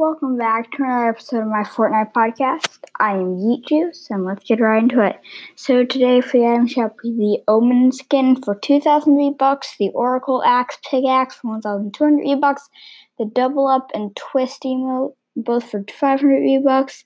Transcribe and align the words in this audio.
Welcome 0.00 0.38
back 0.38 0.70
to 0.70 0.82
another 0.82 1.10
episode 1.10 1.42
of 1.42 1.48
my 1.48 1.62
Fortnite 1.62 2.14
podcast. 2.14 2.78
I 2.98 3.16
am 3.16 3.36
Yeet 3.36 3.66
Juice, 3.66 4.08
and 4.08 4.24
let's 4.24 4.42
get 4.42 4.58
right 4.58 4.82
into 4.82 5.04
it. 5.04 5.20
So 5.56 5.84
today 5.84 6.22
for 6.22 6.38
the 6.38 6.46
item 6.46 6.66
shop, 6.66 6.96
the 7.04 7.40
Omen 7.46 7.92
skin 7.92 8.40
for 8.42 8.54
2,000 8.54 9.14
V-Bucks, 9.14 9.74
the 9.78 9.90
Oracle 9.90 10.42
Axe 10.42 10.78
Pickaxe 10.90 11.34
for 11.34 11.48
1,200 11.48 12.22
V-Bucks, 12.22 12.70
the 13.18 13.26
Double 13.26 13.66
Up 13.66 13.90
and 13.92 14.16
Twist 14.16 14.62
emote, 14.62 15.12
both 15.36 15.70
for 15.70 15.84
500 15.86 16.40
V-Bucks, 16.44 17.04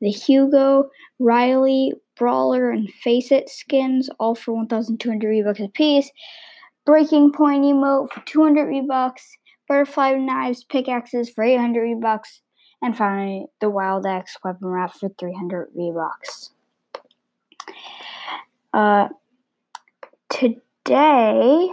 the 0.00 0.10
Hugo, 0.10 0.90
Riley, 1.20 1.92
Brawler, 2.16 2.70
and 2.70 2.90
Face 2.90 3.30
It 3.30 3.50
skins, 3.50 4.10
all 4.18 4.34
for 4.34 4.52
1,200 4.52 5.28
V-Bucks 5.28 5.60
apiece, 5.60 6.10
Breaking 6.84 7.30
Point 7.30 7.62
emote 7.62 8.10
for 8.10 8.20
200 8.26 8.66
V-Bucks, 8.68 9.36
butterfly 9.72 10.12
knives, 10.12 10.64
pickaxes 10.64 11.30
for 11.30 11.42
800 11.42 11.96
V-Bucks, 11.96 12.42
and 12.82 12.94
finally 12.94 13.46
the 13.58 13.70
Wild 13.70 14.04
Axe 14.04 14.36
weapon 14.44 14.68
wrap 14.68 14.92
for 14.92 15.08
300 15.08 15.70
V-Bucks. 15.74 16.50
Uh, 18.74 19.08
today, 20.28 21.70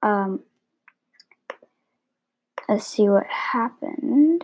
um, 0.00 0.44
let's 2.68 2.86
see 2.86 3.08
what 3.08 3.26
happened. 3.26 4.42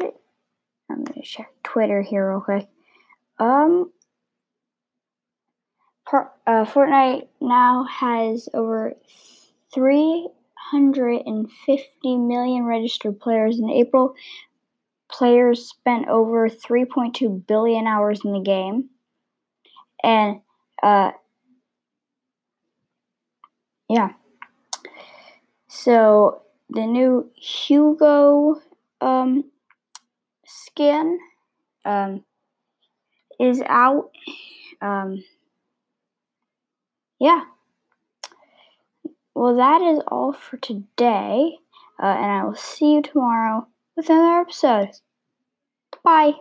I'm 0.91 1.05
gonna 1.05 1.23
check 1.23 1.53
Twitter 1.63 2.03
here 2.03 2.29
real 2.29 2.41
quick. 2.41 2.67
Um, 3.39 3.93
uh, 6.13 6.65
Fortnite 6.65 7.29
now 7.41 7.85
has 7.85 8.49
over 8.53 8.95
three 9.73 10.29
150 10.73 12.17
million 12.17 12.65
registered 12.65 13.21
players 13.21 13.59
in 13.59 13.71
April. 13.71 14.15
Players 15.11 15.69
spent 15.69 16.09
over 16.09 16.49
3.2 16.49 17.47
billion 17.47 17.87
hours 17.87 18.21
in 18.25 18.33
the 18.33 18.41
game. 18.41 18.91
And, 20.03 20.41
uh, 20.83 21.13
yeah. 23.89 24.11
So, 25.69 26.43
the 26.71 26.87
new 26.87 27.31
Hugo 27.35 28.61
um, 29.01 29.45
skin 30.47 31.19
um, 31.85 32.25
is 33.39 33.63
out. 33.67 34.11
Um, 34.81 35.25
yeah 37.21 37.45
well, 39.35 39.57
that 39.57 39.83
is 39.83 40.01
all 40.09 40.33
for 40.33 40.57
today, 40.57 41.59
uh, 42.03 42.07
and 42.07 42.31
I 42.31 42.45
will 42.45 42.55
see 42.55 42.95
you 42.95 43.03
tomorrow 43.03 43.67
with 43.97 44.09
another 44.09 44.41
episode. 44.41 44.91
Bye. 46.05 46.35